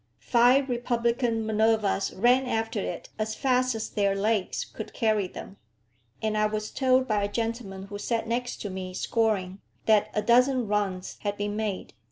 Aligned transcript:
Five 0.25 0.67
republican 0.67 1.45
Minervas 1.45 2.11
ran 2.17 2.47
after 2.47 2.79
it 2.79 3.09
as 3.19 3.35
fast 3.35 3.75
as 3.75 3.87
their 3.87 4.15
legs 4.15 4.65
could 4.65 4.95
carry 4.95 5.27
them; 5.27 5.57
and 6.23 6.35
I 6.35 6.47
was 6.47 6.71
told 6.71 7.07
by 7.07 7.21
a 7.23 7.31
gentleman 7.31 7.83
who 7.83 7.99
sat 7.99 8.27
next 8.27 8.59
to 8.63 8.71
me 8.71 8.95
scoring, 8.95 9.61
that 9.85 10.09
a 10.15 10.23
dozen 10.23 10.67
runs 10.67 11.17
had 11.19 11.37
been 11.37 11.55
made. 11.55 11.93